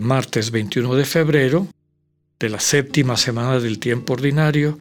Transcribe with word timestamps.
martes 0.00 0.50
21 0.50 0.94
de 0.94 1.04
febrero, 1.04 1.68
de 2.38 2.48
la 2.48 2.60
séptima 2.60 3.16
semana 3.16 3.58
del 3.60 3.78
tiempo 3.78 4.12
ordinario, 4.12 4.78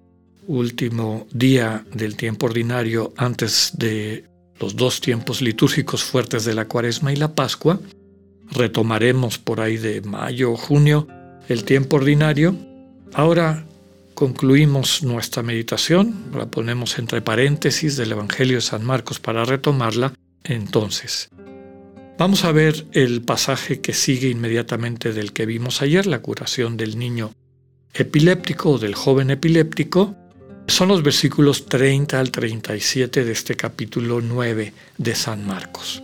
último 0.48 1.27
día 1.31 1.85
del 1.93 2.16
tiempo 2.16 2.45
ordinario 2.45 3.13
antes 3.17 3.71
de 3.73 4.26
los 4.59 4.76
dos 4.76 5.02
tiempos 5.02 5.41
litúrgicos 5.41 6.03
fuertes 6.03 6.45
de 6.45 6.53
la 6.53 6.66
cuaresma 6.66 7.13
y 7.13 7.16
la 7.16 7.34
pascua, 7.34 7.80
retomaremos 8.52 9.38
por 9.38 9.59
ahí 9.59 9.77
de 9.77 10.02
mayo 10.02 10.53
o 10.53 10.57
junio 10.57 11.07
el 11.48 11.63
tiempo 11.63 11.98
ordinario. 11.98 12.55
Ahora 13.13 13.65
concluimos 14.13 15.04
nuestra 15.04 15.43
meditación, 15.43 16.15
la 16.34 16.48
ponemos 16.48 16.98
entre 16.98 17.21
paréntesis 17.21 17.98
del 17.98 18.13
Evangelio 18.13 18.57
de 18.57 18.62
San 18.62 18.85
Marcos 18.85 19.20
para 19.20 19.45
retomarla 19.45 20.13
entonces. 20.43 21.29
Vamos 22.17 22.45
a 22.45 22.52
ver 22.52 22.88
el 22.94 23.21
pasaje 23.21 23.80
que 23.80 23.94
sigue 23.94 24.30
inmediatamente 24.30 25.13
del 25.13 25.34
que 25.34 25.45
vimos 25.45 25.84
ayer, 25.84 26.07
la 26.07 26.20
curación 26.20 26.76
del 26.76 26.98
niño 26.98 27.31
epiléptico 27.93 28.71
o 28.71 28.80
del 28.80 28.95
joven 28.95 29.30
epiléptico. 29.30 30.16
Son 30.68 30.88
los 30.88 31.04
versículos 31.04 31.68
30 31.68 32.20
al 32.20 32.32
37 32.32 33.23
de 33.23 33.32
este 33.32 33.55
capítulo 33.55 34.21
9 34.21 34.73
de 34.98 35.15
San 35.15 35.45
Marcos. 35.45 36.01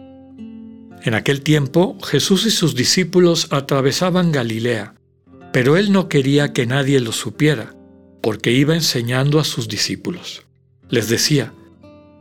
En 1.01 1.15
aquel 1.15 1.41
tiempo 1.41 1.97
Jesús 2.03 2.45
y 2.45 2.51
sus 2.51 2.75
discípulos 2.75 3.47
atravesaban 3.49 4.31
Galilea, 4.31 4.93
pero 5.51 5.77
él 5.77 5.91
no 5.91 6.09
quería 6.09 6.53
que 6.53 6.67
nadie 6.67 6.99
lo 6.99 7.11
supiera 7.11 7.75
porque 8.21 8.51
iba 8.51 8.75
enseñando 8.75 9.39
a 9.39 9.43
sus 9.43 9.67
discípulos. 9.67 10.43
Les 10.89 11.09
decía, 11.09 11.53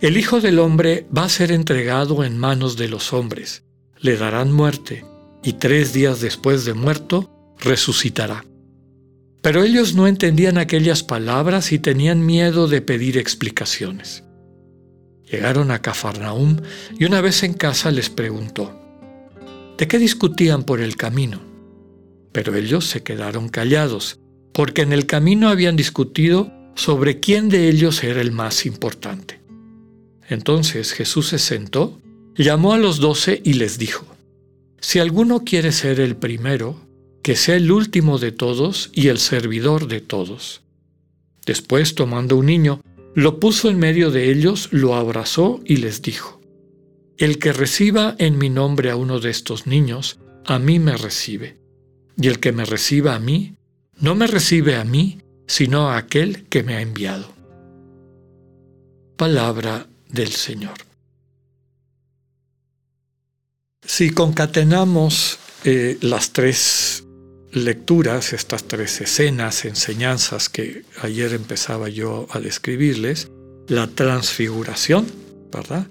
el 0.01 0.17
Hijo 0.17 0.41
del 0.41 0.59
Hombre 0.61 1.07
va 1.17 1.25
a 1.25 1.29
ser 1.29 1.53
entregado 1.53 2.25
en 2.25 2.39
manos 2.39 2.77
de 2.77 2.89
los 2.89 3.13
hombres, 3.13 3.63
le 4.03 4.17
darán 4.17 4.53
muerte, 4.53 5.05
y 5.43 5.55
tres 5.55 5.93
días 5.93 6.21
después 6.21 6.65
de 6.65 6.75
muerto, 6.75 7.31
resucitará. 7.59 8.45
Pero 9.41 9.63
ellos 9.63 9.95
no 9.95 10.07
entendían 10.07 10.59
aquellas 10.59 11.03
palabras 11.03 11.73
y 11.73 11.79
tenían 11.79 12.27
miedo 12.27 12.69
de 12.69 12.83
pedir 12.83 13.17
explicaciones. 13.17 14.25
Llegaron 15.31 15.71
a 15.71 15.81
Cafarnaúm 15.81 16.59
y 16.99 17.05
una 17.05 17.21
vez 17.21 17.43
en 17.43 17.55
casa 17.55 17.91
les 17.91 18.11
preguntó, 18.11 18.79
¿de 19.79 19.89
qué 19.89 19.99
discutían 19.99 20.65
por 20.65 20.81
el 20.81 20.97
camino? 20.97 21.41
Pero 22.33 22.55
ellos 22.55 22.87
se 22.87 23.03
quedaron 23.03 23.49
callados 23.49 24.19
porque 24.53 24.83
en 24.83 24.93
el 24.93 25.07
camino 25.07 25.49
habían 25.49 25.77
discutido 25.77 26.53
sobre 26.75 27.21
quién 27.21 27.49
de 27.49 27.69
ellos 27.69 28.03
era 28.05 28.21
el 28.21 28.33
más 28.33 28.67
importante. 28.67 29.41
Entonces 30.29 30.93
Jesús 30.93 31.29
se 31.29 31.39
sentó, 31.39 31.99
llamó 32.37 32.73
a 32.73 32.79
los 32.79 32.99
doce 32.99 33.41
y 33.45 33.55
les 33.55 33.79
dijo, 33.79 34.07
Si 34.81 34.99
alguno 34.99 35.45
quiere 35.45 35.73
ser 35.73 36.01
el 36.01 36.17
primero, 36.17 36.81
que 37.23 37.37
sea 37.37 37.57
el 37.57 37.71
último 37.71 38.19
de 38.19 38.33
todos 38.33 38.91
y 38.93 39.09
el 39.09 39.19
servidor 39.19 39.87
de 39.87 40.01
todos. 40.01 40.63
Después, 41.47 41.95
tomando 41.95 42.37
un 42.37 42.47
niño, 42.47 42.81
lo 43.15 43.39
puso 43.39 43.69
en 43.71 43.79
medio 43.79 44.11
de 44.11 44.31
ellos, 44.31 44.69
lo 44.73 44.95
abrazó 44.95 45.61
y 45.65 45.77
les 45.77 46.03
dijo, 46.03 46.41
El 47.19 47.39
que 47.39 47.53
reciba 47.53 48.15
en 48.19 48.39
mi 48.39 48.51
nombre 48.51 48.91
a 48.91 48.97
uno 48.97 49.21
de 49.21 49.31
estos 49.31 49.67
niños, 49.67 50.19
a 50.45 50.59
mí 50.59 50.79
me 50.79 50.97
recibe, 50.97 51.59
y 52.21 52.29
el 52.29 52.41
que 52.41 52.53
me 52.53 52.65
reciba 52.65 53.15
a 53.15 53.19
mí, 53.19 53.55
no 54.01 54.15
me 54.15 54.27
recibe 54.27 54.77
a 54.77 54.85
mí, 54.85 55.19
sino 55.47 55.91
a 55.91 55.99
aquel 55.99 56.45
que 56.49 56.63
me 56.63 56.75
ha 56.75 56.81
enviado. 56.81 57.29
Palabra 59.17 59.87
del 60.09 60.29
Señor. 60.29 60.92
Si 63.95 64.09
concatenamos 64.09 65.39
eh, 65.65 65.99
las 66.01 66.33
tres 66.33 67.05
lecturas, 67.53 68.33
estas 68.33 68.65
tres 68.65 69.03
escenas, 69.03 69.67
enseñanzas 69.67 70.49
que 70.49 70.87
ayer 71.03 71.35
empezaba 71.35 71.91
yo 71.91 72.27
a 72.31 72.41
describirles, 72.41 73.29
la 73.69 73.89
transfiguración, 73.89 75.07
¿verdad? 75.53 75.89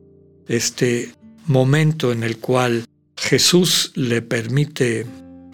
Este 0.48 1.14
momento 1.46 2.12
en 2.12 2.24
el 2.24 2.40
cual 2.40 2.86
Jesús 3.18 3.92
le 3.94 4.24
permite 4.24 5.06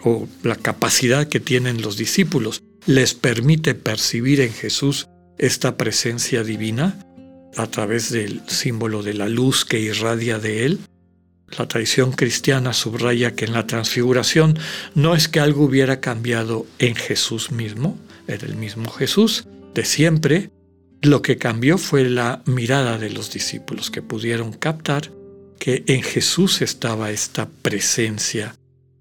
o 0.05 0.25
la 0.41 0.55
capacidad 0.55 1.27
que 1.27 1.41
tienen 1.41 1.81
los 1.81 1.97
discípulos 1.97 2.63
les 2.85 3.13
permite 3.13 3.75
percibir 3.75 4.39
en 4.39 4.53
Jesús 4.53 5.09
esta 5.37 5.75
presencia 5.75 6.45
divina 6.45 6.97
a 7.57 7.67
través 7.67 8.09
del 8.09 8.41
símbolo 8.47 9.03
de 9.03 9.15
la 9.15 9.27
luz 9.27 9.65
que 9.65 9.81
irradia 9.81 10.39
de 10.39 10.65
él. 10.65 10.79
La 11.57 11.67
tradición 11.67 12.11
cristiana 12.11 12.73
subraya 12.73 13.33
que 13.33 13.45
en 13.45 13.53
la 13.53 13.67
transfiguración 13.67 14.59
no 14.95 15.15
es 15.15 15.27
que 15.27 15.39
algo 15.39 15.63
hubiera 15.63 16.01
cambiado 16.01 16.65
en 16.79 16.95
Jesús 16.95 17.51
mismo, 17.51 17.97
era 18.27 18.45
el 18.45 18.55
mismo 18.55 18.89
Jesús 18.89 19.47
de 19.73 19.85
siempre, 19.85 20.49
lo 21.01 21.21
que 21.21 21.37
cambió 21.37 21.77
fue 21.77 22.09
la 22.09 22.41
mirada 22.45 22.97
de 22.97 23.09
los 23.09 23.31
discípulos 23.31 23.91
que 23.91 24.01
pudieron 24.01 24.51
captar 24.51 25.11
que 25.59 25.83
en 25.87 26.01
Jesús 26.01 26.61
estaba 26.61 27.11
esta 27.11 27.47
presencia 27.61 28.55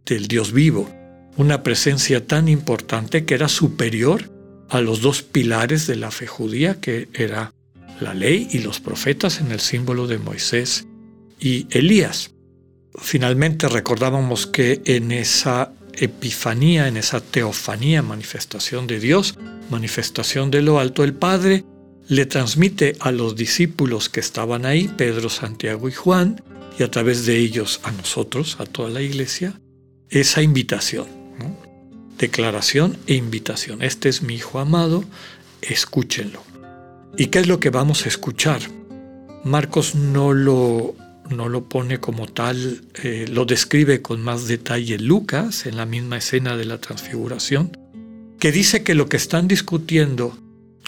del 0.04 0.28
Dios 0.28 0.52
vivo, 0.52 0.90
una 1.36 1.62
presencia 1.62 2.26
tan 2.26 2.48
importante 2.48 3.24
que 3.24 3.34
era 3.34 3.48
superior 3.48 4.30
a 4.68 4.80
los 4.80 5.00
dos 5.00 5.22
pilares 5.22 5.86
de 5.86 5.96
la 5.96 6.10
fe 6.10 6.26
judía, 6.26 6.80
que 6.80 7.08
era 7.12 7.52
la 8.00 8.14
ley 8.14 8.48
y 8.50 8.60
los 8.60 8.80
profetas 8.80 9.40
en 9.40 9.52
el 9.52 9.60
símbolo 9.60 10.06
de 10.06 10.18
Moisés 10.18 10.86
y 11.40 11.66
Elías. 11.70 12.35
Finalmente 12.98 13.68
recordábamos 13.68 14.46
que 14.46 14.80
en 14.84 15.12
esa 15.12 15.72
epifanía, 15.94 16.88
en 16.88 16.96
esa 16.96 17.20
teofanía, 17.20 18.02
manifestación 18.02 18.86
de 18.86 19.00
Dios, 19.00 19.38
manifestación 19.70 20.50
de 20.50 20.62
lo 20.62 20.78
alto, 20.78 21.04
el 21.04 21.14
Padre 21.14 21.64
le 22.08 22.26
transmite 22.26 22.96
a 23.00 23.10
los 23.10 23.34
discípulos 23.34 24.08
que 24.08 24.20
estaban 24.20 24.64
ahí, 24.64 24.88
Pedro, 24.96 25.28
Santiago 25.28 25.88
y 25.88 25.92
Juan, 25.92 26.42
y 26.78 26.82
a 26.82 26.90
través 26.90 27.26
de 27.26 27.36
ellos 27.36 27.80
a 27.82 27.90
nosotros, 27.92 28.56
a 28.60 28.66
toda 28.66 28.90
la 28.90 29.02
iglesia, 29.02 29.60
esa 30.08 30.42
invitación. 30.42 31.06
Declaración 32.18 32.96
e 33.06 33.14
invitación. 33.14 33.82
Este 33.82 34.08
es 34.08 34.22
mi 34.22 34.36
Hijo 34.36 34.58
amado, 34.58 35.04
escúchenlo. 35.60 36.42
¿Y 37.18 37.26
qué 37.26 37.40
es 37.40 37.46
lo 37.46 37.60
que 37.60 37.70
vamos 37.70 38.06
a 38.06 38.08
escuchar? 38.08 38.60
Marcos 39.44 39.94
no 39.94 40.32
lo, 40.32 40.94
no 41.30 41.48
lo 41.48 41.68
pone 41.68 41.98
como 41.98 42.26
tal, 42.26 42.82
eh, 43.02 43.26
lo 43.28 43.44
describe 43.44 44.02
con 44.02 44.22
más 44.22 44.48
detalle 44.48 44.98
Lucas 44.98 45.66
en 45.66 45.76
la 45.76 45.86
misma 45.86 46.18
escena 46.18 46.56
de 46.56 46.64
la 46.64 46.78
transfiguración, 46.78 47.76
que 48.38 48.52
dice 48.52 48.82
que 48.82 48.94
lo 48.94 49.08
que 49.08 49.16
están 49.16 49.48
discutiendo, 49.48 50.38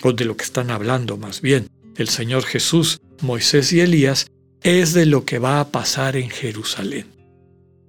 o 0.02 0.12
de 0.12 0.24
lo 0.24 0.36
que 0.36 0.44
están 0.44 0.70
hablando 0.70 1.16
más 1.16 1.40
bien, 1.40 1.68
el 1.96 2.08
Señor 2.08 2.44
Jesús, 2.44 3.00
Moisés 3.20 3.72
y 3.72 3.80
Elías, 3.80 4.26
es 4.62 4.92
de 4.92 5.06
lo 5.06 5.24
que 5.24 5.38
va 5.38 5.60
a 5.60 5.68
pasar 5.68 6.16
en 6.16 6.30
Jerusalén. 6.30 7.06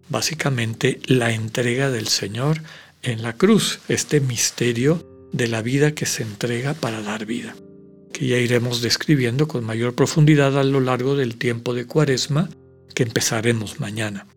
Básicamente 0.09 0.99
la 1.05 1.31
entrega 1.31 1.91
del 1.91 2.07
Señor 2.07 2.61
en 3.03 3.21
la 3.21 3.33
cruz, 3.33 3.79
este 3.87 4.19
misterio 4.19 5.07
de 5.31 5.47
la 5.47 5.61
vida 5.61 5.93
que 5.93 6.05
se 6.05 6.23
entrega 6.23 6.73
para 6.73 7.01
dar 7.01 7.25
vida, 7.25 7.55
que 8.19 8.27
ya 8.27 8.37
iremos 8.37 8.81
describiendo 8.81 9.47
con 9.47 9.63
mayor 9.63 9.95
profundidad 9.95 10.59
a 10.59 10.65
lo 10.65 10.81
largo 10.81 11.15
del 11.15 11.37
tiempo 11.37 11.73
de 11.73 11.85
Cuaresma 11.85 12.49
que 12.93 13.03
empezaremos 13.03 13.79
mañana. 13.79 14.27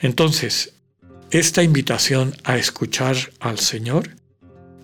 Entonces, 0.00 0.74
esta 1.32 1.64
invitación 1.64 2.36
a 2.44 2.56
escuchar 2.58 3.16
al 3.40 3.58
Señor 3.58 4.10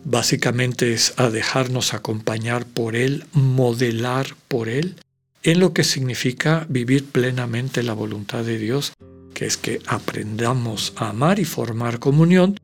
básicamente 0.03 0.93
es 0.93 1.15
a 1.17 1.31
dejarnos 1.31 1.95
acompañar 1.95 2.67
por 2.67 2.97
Él, 2.97 3.25
modelar 3.35 4.35
por 4.49 4.69
Él, 4.69 4.97
en 5.45 5.61
lo 5.61 5.73
que 5.73 5.85
significa 5.85 6.67
vivir 6.69 7.05
plenamente 7.05 7.85
la 7.85 7.93
voluntad 7.93 8.43
de 8.43 8.59
Dios 8.59 8.95
que 9.33 9.47
es 9.47 9.57
que 9.59 9.81
aprendamos 9.87 10.93
a 10.97 11.11
amar 11.11 11.39
y 11.39 11.45
formar 11.45 12.01
comunión, 12.01 12.59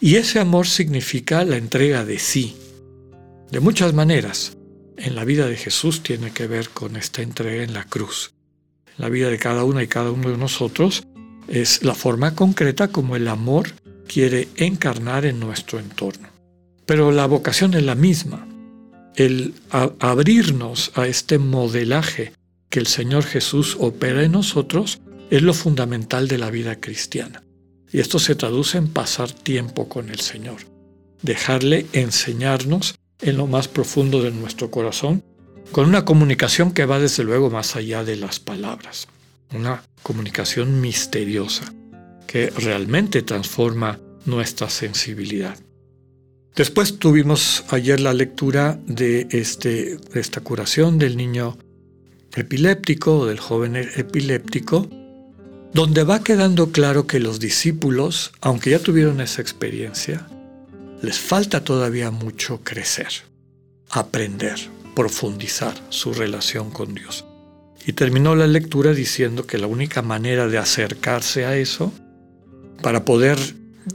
y 0.00 0.16
ese 0.16 0.38
amor 0.38 0.66
significa 0.66 1.44
la 1.46 1.56
entrega 1.56 2.04
de 2.04 2.18
sí, 2.18 2.56
de 3.50 3.60
muchas 3.60 3.94
maneras. 3.94 4.52
En 5.00 5.14
la 5.14 5.24
vida 5.24 5.46
de 5.46 5.56
Jesús 5.56 6.02
tiene 6.02 6.30
que 6.30 6.46
ver 6.46 6.68
con 6.68 6.94
esta 6.94 7.22
entrega 7.22 7.62
en 7.62 7.72
la 7.72 7.84
cruz. 7.84 8.32
la 8.98 9.08
vida 9.08 9.30
de 9.30 9.38
cada 9.38 9.64
una 9.64 9.82
y 9.82 9.88
cada 9.88 10.10
uno 10.10 10.30
de 10.30 10.36
nosotros 10.36 11.04
es 11.48 11.82
la 11.82 11.94
forma 11.94 12.34
concreta 12.34 12.88
como 12.88 13.16
el 13.16 13.28
amor 13.28 13.70
quiere 14.06 14.48
encarnar 14.56 15.24
en 15.24 15.40
nuestro 15.40 15.78
entorno. 15.78 16.28
pero 16.84 17.12
la 17.12 17.26
vocación 17.26 17.72
es 17.74 17.84
la 17.84 17.94
misma. 17.94 18.46
El 19.14 19.54
abrirnos 19.70 20.90
a 20.96 21.06
este 21.06 21.38
modelaje 21.38 22.32
que 22.68 22.80
el 22.80 22.86
Señor 22.86 23.24
Jesús 23.24 23.76
opera 23.80 24.22
en 24.22 24.32
nosotros 24.32 25.00
es 25.30 25.40
lo 25.40 25.54
fundamental 25.54 26.28
de 26.28 26.38
la 26.38 26.50
vida 26.50 26.80
cristiana. 26.80 27.42
Y 27.92 28.00
esto 28.00 28.18
se 28.18 28.34
traduce 28.34 28.76
en 28.76 28.88
pasar 28.88 29.30
tiempo 29.30 29.88
con 29.88 30.10
el 30.10 30.20
Señor, 30.20 30.58
dejarle 31.22 31.86
enseñarnos 31.92 32.96
en 33.22 33.36
lo 33.36 33.46
más 33.46 33.68
profundo 33.68 34.22
de 34.22 34.30
nuestro 34.30 34.70
corazón, 34.70 35.22
con 35.72 35.86
una 35.86 36.04
comunicación 36.04 36.72
que 36.72 36.86
va 36.86 36.98
desde 36.98 37.24
luego 37.24 37.50
más 37.50 37.76
allá 37.76 38.04
de 38.04 38.16
las 38.16 38.40
palabras, 38.40 39.08
una 39.54 39.82
comunicación 40.02 40.80
misteriosa 40.80 41.72
que 42.26 42.50
realmente 42.50 43.22
transforma 43.22 43.98
nuestra 44.24 44.70
sensibilidad. 44.70 45.58
Después 46.54 46.98
tuvimos 46.98 47.64
ayer 47.70 48.00
la 48.00 48.12
lectura 48.12 48.78
de, 48.86 49.28
este, 49.30 49.96
de 49.96 50.20
esta 50.20 50.40
curación 50.40 50.98
del 50.98 51.16
niño 51.16 51.56
epiléptico 52.34 53.18
o 53.18 53.26
del 53.26 53.38
joven 53.38 53.76
epiléptico, 53.76 54.88
donde 55.72 56.04
va 56.04 56.22
quedando 56.22 56.72
claro 56.72 57.06
que 57.06 57.20
los 57.20 57.38
discípulos, 57.38 58.32
aunque 58.40 58.70
ya 58.70 58.78
tuvieron 58.80 59.20
esa 59.20 59.40
experiencia, 59.40 60.26
les 61.02 61.18
falta 61.18 61.64
todavía 61.64 62.10
mucho 62.10 62.60
crecer, 62.62 63.08
aprender, 63.90 64.58
profundizar 64.94 65.74
su 65.88 66.12
relación 66.12 66.70
con 66.70 66.94
Dios. 66.94 67.24
Y 67.86 67.94
terminó 67.94 68.34
la 68.34 68.46
lectura 68.46 68.92
diciendo 68.92 69.46
que 69.46 69.58
la 69.58 69.66
única 69.66 70.02
manera 70.02 70.48
de 70.48 70.58
acercarse 70.58 71.46
a 71.46 71.56
eso, 71.56 71.92
para 72.82 73.04
poder, 73.04 73.38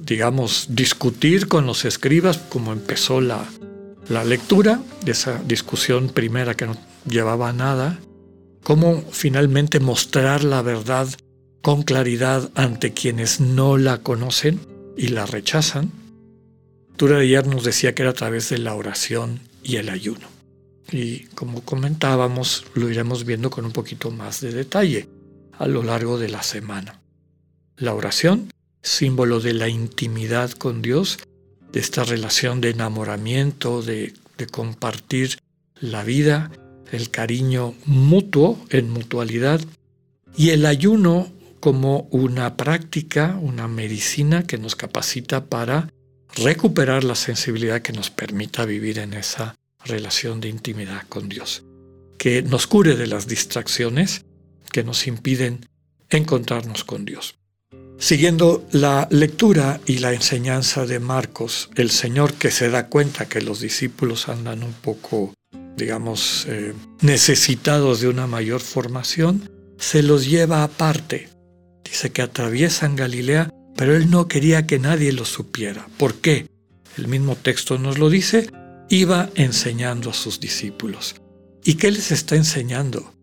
digamos, 0.02 0.68
discutir 0.70 1.48
con 1.48 1.66
los 1.66 1.86
escribas, 1.86 2.38
como 2.38 2.74
empezó 2.74 3.22
la, 3.22 3.46
la 4.10 4.24
lectura 4.24 4.82
de 5.04 5.12
esa 5.12 5.42
discusión 5.48 6.10
primera 6.10 6.56
que 6.56 6.66
no 6.66 6.78
llevaba 7.08 7.50
a 7.50 7.54
nada, 7.54 8.00
cómo 8.64 9.04
finalmente 9.12 9.80
mostrar 9.80 10.44
la 10.44 10.64
verdad 10.64 11.08
con 11.62 11.84
claridad 11.84 12.50
ante 12.56 12.94
quienes 12.94 13.40
no 13.40 13.78
la 13.78 14.00
conocen 14.00 14.60
y 14.98 15.10
la 15.10 15.26
rechazan. 15.26 15.92
Tura 16.98 17.18
de 17.18 17.24
ayer 17.24 17.48
nos 17.48 17.64
decía 17.64 17.94
que 17.94 18.04
era 18.04 18.12
a 18.12 18.16
través 18.16 18.50
de 18.50 18.58
la 18.58 18.76
oración 18.76 19.42
y 19.64 19.78
el 19.78 19.90
ayuno. 19.90 20.28
Y 20.92 21.26
como 21.36 21.62
comentábamos, 21.62 22.66
lo 22.74 22.90
iremos 22.90 23.26
viendo 23.26 23.50
con 23.50 23.66
un 23.66 23.72
poquito 23.72 24.12
más 24.12 24.42
de 24.42 24.52
detalle 24.52 25.10
a 25.58 25.68
lo 25.68 25.84
largo 25.84 26.18
de 26.18 26.30
la 26.30 26.44
semana. 26.44 27.02
La 27.78 27.94
oración, 27.94 28.52
símbolo 28.82 29.40
de 29.40 29.54
la 29.54 29.68
intimidad 29.68 30.52
con 30.52 30.82
Dios, 30.82 31.20
de 31.72 31.80
esta 31.80 32.04
relación 32.04 32.62
de 32.62 32.70
enamoramiento, 32.70 33.82
de 33.82 34.14
compartir 34.52 35.38
la 35.80 36.04
vida 36.04 36.52
el 36.92 37.10
cariño 37.10 37.74
mutuo 37.86 38.60
en 38.70 38.90
mutualidad 38.90 39.62
y 40.38 40.50
el 40.50 40.66
ayuno 40.66 41.28
como 41.60 42.08
una 42.12 42.58
práctica, 42.58 43.38
una 43.42 43.68
medicina 43.68 44.44
que 44.44 44.58
nos 44.58 44.76
capacita 44.76 45.46
para 45.46 45.90
recuperar 46.36 47.04
la 47.04 47.16
sensibilidad 47.16 47.82
que 47.82 47.94
nos 47.94 48.10
permita 48.10 48.66
vivir 48.66 49.00
en 49.00 49.14
esa 49.14 49.56
relación 49.84 50.42
de 50.42 50.50
intimidad 50.50 51.04
con 51.08 51.30
Dios, 51.30 51.64
que 52.18 52.42
nos 52.42 52.68
cure 52.68 52.96
de 52.96 53.08
las 53.08 53.28
distracciones 53.28 54.26
que 54.72 54.84
nos 54.84 55.08
impiden 55.08 55.66
encontrarnos 56.10 56.84
con 56.84 57.06
Dios. 57.06 57.36
Siguiendo 57.98 58.68
la 58.72 59.08
lectura 59.10 59.80
y 59.86 60.00
la 60.00 60.14
enseñanza 60.14 60.86
de 60.86 61.00
Marcos, 61.00 61.70
el 61.76 61.92
Señor 61.92 62.34
que 62.34 62.52
se 62.52 62.70
da 62.70 62.88
cuenta 62.88 63.28
que 63.28 63.42
los 63.42 63.62
discípulos 63.62 64.28
andan 64.28 64.64
un 64.64 64.74
poco 64.74 65.34
digamos, 65.76 66.46
eh, 66.48 66.74
necesitados 67.02 68.02
de 68.02 68.08
una 68.08 68.28
mayor 68.28 68.62
formación, 68.62 69.50
se 69.78 70.04
los 70.04 70.28
lleva 70.28 70.64
aparte. 70.64 71.30
Dice 71.84 72.12
que 72.12 72.22
atraviesan 72.22 72.96
Galilea, 72.96 73.50
pero 73.76 73.96
él 73.96 74.10
no 74.10 74.28
quería 74.28 74.66
que 74.66 74.80
nadie 74.80 75.12
lo 75.12 75.26
supiera. 75.26 75.88
¿Por 75.98 76.16
qué? 76.16 76.48
El 76.98 77.08
mismo 77.08 77.36
texto 77.36 77.78
nos 77.78 77.98
lo 77.98 78.10
dice, 78.10 78.50
iba 78.90 79.30
enseñando 79.36 80.10
a 80.10 80.14
sus 80.14 80.40
discípulos. 80.40 81.16
¿Y 81.64 81.76
qué 81.76 81.92
les 81.92 82.12
está 82.12 82.36
enseñando? 82.36 83.14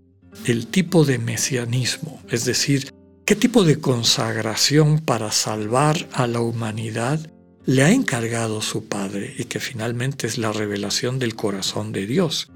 El 0.45 0.67
tipo 0.67 1.05
de 1.05 1.19
mesianismo, 1.19 2.21
es 2.29 2.45
decir, 2.45 2.93
qué 3.25 3.37
tipo 3.37 3.65
de 3.65 3.81
consagración 3.81 4.99
para 4.99 5.31
salvar 5.31 6.09
a 6.13 6.27
la 6.27 6.41
humanidad 6.41 7.21
le 7.65 7.85
ha 7.85 7.91
encargado 7.91 8.61
su 8.61 8.87
Padre 8.87 9.35
y 9.39 9.45
que 9.45 9.61
finalmente 9.61 10.27
es 10.27 10.37
la 10.37 10.53
revelación 10.53 11.19
del 11.19 11.37
corazón 11.37 11.93
de 11.93 12.07
Dios, 12.07 12.51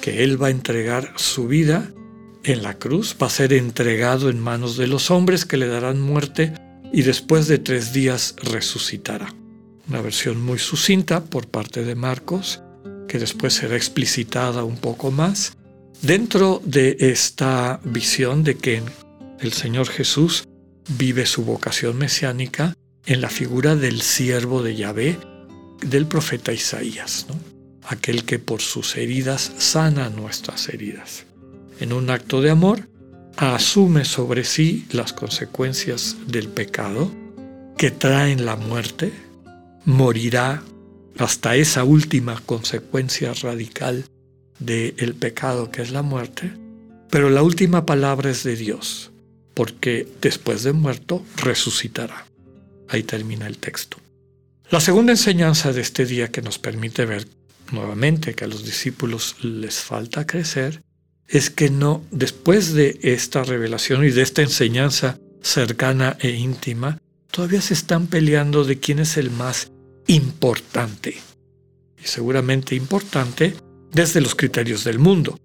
que 0.00 0.22
Él 0.22 0.40
va 0.40 0.46
a 0.46 0.50
entregar 0.50 1.12
su 1.16 1.48
vida 1.48 1.90
en 2.44 2.62
la 2.62 2.74
cruz, 2.74 3.16
va 3.20 3.26
a 3.26 3.30
ser 3.30 3.52
entregado 3.52 4.30
en 4.30 4.38
manos 4.38 4.76
de 4.76 4.86
los 4.86 5.10
hombres 5.10 5.44
que 5.44 5.56
le 5.56 5.66
darán 5.66 6.00
muerte 6.00 6.54
y 6.92 7.02
después 7.02 7.46
de 7.46 7.58
tres 7.58 7.92
días 7.92 8.34
resucitará. 8.42 9.34
Una 9.88 10.00
versión 10.00 10.40
muy 10.42 10.58
sucinta 10.58 11.24
por 11.24 11.48
parte 11.48 11.84
de 11.84 11.94
Marcos, 11.94 12.62
que 13.08 13.18
después 13.18 13.54
será 13.54 13.76
explicitada 13.76 14.64
un 14.64 14.76
poco 14.76 15.10
más, 15.10 15.56
dentro 16.02 16.62
de 16.64 16.96
esta 17.00 17.80
visión 17.84 18.44
de 18.44 18.56
que 18.56 18.82
el 19.40 19.52
Señor 19.52 19.88
Jesús 19.88 20.44
vive 20.98 21.26
su 21.26 21.44
vocación 21.44 21.98
mesiánica 21.98 22.74
en 23.06 23.20
la 23.20 23.30
figura 23.30 23.76
del 23.76 24.00
siervo 24.00 24.62
de 24.62 24.76
Yahvé 24.76 25.18
del 25.80 26.06
profeta 26.06 26.52
Isaías, 26.52 27.26
aquel 27.84 28.24
que 28.24 28.38
por 28.38 28.60
sus 28.60 28.96
heridas 28.96 29.52
sana 29.58 30.10
nuestras 30.10 30.68
heridas. 30.68 31.24
En 31.80 31.92
un 31.92 32.10
acto 32.10 32.42
de 32.42 32.50
amor, 32.50 32.89
asume 33.36 34.04
sobre 34.04 34.44
sí 34.44 34.86
las 34.92 35.12
consecuencias 35.12 36.16
del 36.26 36.48
pecado 36.48 37.10
que 37.76 37.90
traen 37.90 38.44
la 38.44 38.56
muerte, 38.56 39.12
morirá 39.84 40.62
hasta 41.18 41.56
esa 41.56 41.84
última 41.84 42.40
consecuencia 42.44 43.32
radical 43.34 44.04
del 44.58 45.14
pecado 45.14 45.70
que 45.70 45.82
es 45.82 45.90
la 45.90 46.02
muerte, 46.02 46.52
pero 47.10 47.30
la 47.30 47.42
última 47.42 47.86
palabra 47.86 48.30
es 48.30 48.44
de 48.44 48.56
Dios, 48.56 49.10
porque 49.54 50.06
después 50.20 50.62
de 50.62 50.72
muerto 50.72 51.24
resucitará. 51.36 52.26
Ahí 52.88 53.02
termina 53.02 53.46
el 53.46 53.58
texto. 53.58 53.96
La 54.70 54.80
segunda 54.80 55.12
enseñanza 55.12 55.72
de 55.72 55.80
este 55.80 56.06
día 56.06 56.30
que 56.30 56.42
nos 56.42 56.58
permite 56.58 57.04
ver 57.06 57.26
nuevamente 57.72 58.34
que 58.34 58.44
a 58.44 58.48
los 58.48 58.64
discípulos 58.64 59.36
les 59.42 59.80
falta 59.80 60.26
crecer 60.26 60.82
es 61.30 61.48
que 61.48 61.70
no, 61.70 62.04
después 62.10 62.74
de 62.74 62.98
esta 63.02 63.44
revelación 63.44 64.04
y 64.04 64.10
de 64.10 64.22
esta 64.22 64.42
enseñanza 64.42 65.18
cercana 65.42 66.16
e 66.20 66.30
íntima, 66.30 66.98
todavía 67.30 67.60
se 67.60 67.74
están 67.74 68.08
peleando 68.08 68.64
de 68.64 68.80
quién 68.80 68.98
es 68.98 69.16
el 69.16 69.30
más 69.30 69.70
importante. 70.08 71.16
Y 72.02 72.06
seguramente 72.06 72.74
importante 72.74 73.54
desde 73.92 74.20
los 74.20 74.34
criterios 74.34 74.84
del 74.84 74.98
mundo. 74.98 75.38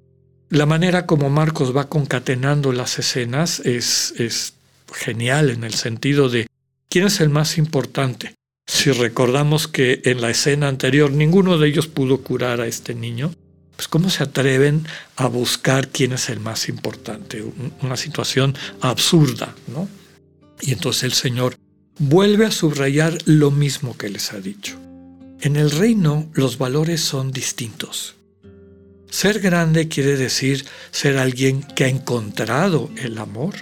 La 0.49 0.65
manera 0.65 1.05
como 1.05 1.29
Marcos 1.29 1.75
va 1.75 1.87
concatenando 1.87 2.71
las 2.71 2.97
escenas 2.97 3.59
es, 3.59 4.13
es 4.17 4.53
genial 4.91 5.49
en 5.51 5.63
el 5.63 5.73
sentido 5.73 6.29
de 6.29 6.47
¿Quién 6.89 7.07
es 7.07 7.19
el 7.19 7.29
más 7.29 7.57
importante? 7.57 8.35
Si 8.65 8.89
recordamos 8.91 9.67
que 9.67 10.01
en 10.05 10.21
la 10.21 10.29
escena 10.29 10.69
anterior 10.69 11.11
ninguno 11.11 11.57
de 11.57 11.67
ellos 11.67 11.87
pudo 11.87 12.21
curar 12.21 12.61
a 12.61 12.67
este 12.67 12.95
niño, 12.95 13.35
pues 13.75 13.87
¿cómo 13.87 14.09
se 14.09 14.23
atreven 14.23 14.87
a 15.15 15.27
buscar 15.27 15.89
quién 15.89 16.13
es 16.13 16.29
el 16.29 16.39
más 16.39 16.69
importante? 16.69 17.43
Una 17.81 17.97
situación 17.97 18.55
absurda, 18.81 19.53
¿no? 19.67 19.87
Y 20.61 20.71
entonces 20.71 21.03
el 21.03 21.13
Señor 21.13 21.55
vuelve 21.99 22.45
a 22.45 22.51
subrayar 22.51 23.17
lo 23.25 23.51
mismo 23.51 23.97
que 23.97 24.09
les 24.09 24.33
ha 24.33 24.39
dicho. 24.39 24.79
En 25.41 25.55
el 25.57 25.71
reino 25.71 26.29
los 26.33 26.57
valores 26.57 27.01
son 27.01 27.31
distintos. 27.31 28.15
Ser 29.09 29.39
grande 29.39 29.87
quiere 29.87 30.17
decir 30.17 30.65
ser 30.91 31.17
alguien 31.17 31.63
que 31.63 31.85
ha 31.85 31.89
encontrado 31.89 32.89
el 32.97 33.17
amor, 33.17 33.55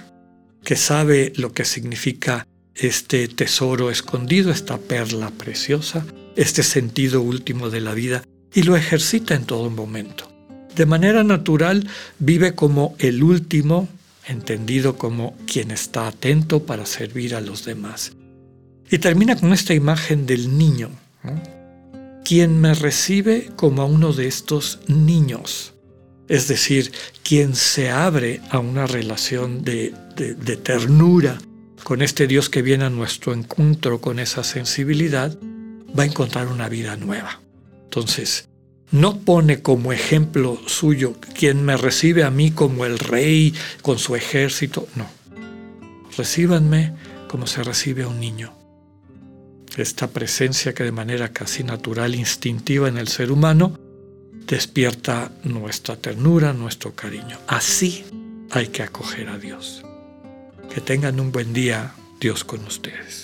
que 0.64 0.76
sabe 0.76 1.32
lo 1.36 1.52
que 1.52 1.64
significa 1.64 2.46
este 2.74 3.28
tesoro 3.28 3.90
escondido, 3.90 4.50
esta 4.50 4.78
perla 4.78 5.30
preciosa, 5.30 6.04
este 6.36 6.62
sentido 6.62 7.20
último 7.20 7.70
de 7.70 7.80
la 7.80 7.94
vida 7.94 8.24
y 8.54 8.62
lo 8.62 8.76
ejercita 8.76 9.34
en 9.34 9.44
todo 9.44 9.68
momento. 9.70 10.30
De 10.74 10.86
manera 10.86 11.22
natural 11.22 11.88
vive 12.18 12.54
como 12.54 12.94
el 12.98 13.22
último, 13.22 13.88
entendido 14.26 14.96
como 14.96 15.36
quien 15.46 15.70
está 15.70 16.08
atento 16.08 16.64
para 16.64 16.86
servir 16.86 17.34
a 17.34 17.40
los 17.40 17.64
demás. 17.64 18.12
Y 18.90 18.98
termina 18.98 19.36
con 19.36 19.52
esta 19.52 19.74
imagen 19.74 20.26
del 20.26 20.56
niño, 20.56 20.90
quien 22.24 22.60
me 22.60 22.74
recibe 22.74 23.50
como 23.56 23.82
a 23.82 23.86
uno 23.86 24.12
de 24.12 24.26
estos 24.26 24.80
niños, 24.88 25.72
es 26.28 26.48
decir, 26.48 26.92
quien 27.22 27.54
se 27.54 27.90
abre 27.90 28.40
a 28.50 28.58
una 28.58 28.86
relación 28.86 29.62
de, 29.62 29.94
de 30.16 30.56
ternura, 30.56 31.38
con 31.82 32.00
este 32.00 32.26
Dios 32.26 32.48
que 32.48 32.62
viene 32.62 32.84
a 32.84 32.90
nuestro 32.90 33.34
encuentro 33.34 34.00
con 34.00 34.18
esa 34.18 34.42
sensibilidad, 34.42 35.36
va 35.96 36.04
a 36.04 36.06
encontrar 36.06 36.48
una 36.48 36.68
vida 36.68 36.96
nueva. 36.96 37.43
Entonces, 37.94 38.48
no 38.90 39.20
pone 39.20 39.62
como 39.62 39.92
ejemplo 39.92 40.58
suyo 40.66 41.14
quien 41.32 41.64
me 41.64 41.76
recibe 41.76 42.24
a 42.24 42.30
mí 42.30 42.50
como 42.50 42.86
el 42.86 42.98
rey 42.98 43.54
con 43.82 44.00
su 44.00 44.16
ejército, 44.16 44.88
no. 44.96 45.06
Recíbanme 46.18 46.92
como 47.28 47.46
se 47.46 47.62
recibe 47.62 48.02
a 48.02 48.08
un 48.08 48.18
niño. 48.18 48.52
Esta 49.76 50.08
presencia 50.08 50.74
que 50.74 50.82
de 50.82 50.90
manera 50.90 51.28
casi 51.28 51.62
natural, 51.62 52.16
instintiva 52.16 52.88
en 52.88 52.98
el 52.98 53.06
ser 53.06 53.30
humano, 53.30 53.78
despierta 54.44 55.30
nuestra 55.44 55.94
ternura, 55.94 56.52
nuestro 56.52 56.96
cariño. 56.96 57.38
Así 57.46 58.04
hay 58.50 58.68
que 58.68 58.82
acoger 58.82 59.28
a 59.28 59.38
Dios. 59.38 59.84
Que 60.68 60.80
tengan 60.80 61.20
un 61.20 61.30
buen 61.30 61.52
día, 61.52 61.94
Dios 62.18 62.42
con 62.42 62.64
ustedes. 62.64 63.23